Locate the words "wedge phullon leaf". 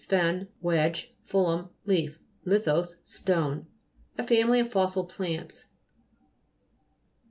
0.61-2.17